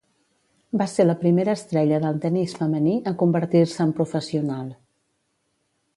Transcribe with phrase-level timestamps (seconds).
[0.81, 4.65] Va ser la primera estrella del tennis femení a convertir-se en professional.